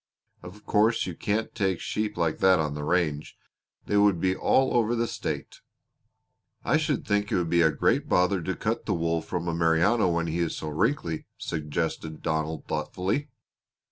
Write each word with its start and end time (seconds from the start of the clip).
Of 0.41 0.65
course 0.65 1.05
you 1.05 1.13
can't 1.15 1.53
take 1.53 1.79
sheep 1.79 2.17
like 2.17 2.39
that 2.39 2.57
on 2.57 2.73
the 2.73 2.83
range. 2.83 3.37
They 3.85 3.97
would 3.97 4.19
be 4.19 4.35
all 4.35 4.73
over 4.75 4.95
the 4.95 5.05
state." 5.05 5.61
"I 6.63 6.77
should 6.77 7.05
think 7.05 7.31
it 7.31 7.35
would 7.35 7.51
be 7.51 7.61
a 7.61 7.69
great 7.69 8.09
bother 8.09 8.41
to 8.41 8.55
cut 8.55 8.87
the 8.87 8.95
wool 8.95 9.21
from 9.21 9.47
a 9.47 9.53
Merino 9.53 10.07
when 10.09 10.25
he 10.25 10.39
is 10.39 10.57
so 10.57 10.69
wrinkly," 10.69 11.27
suggested 11.37 12.23
Donald 12.23 12.65
thoughtfully. 12.65 13.29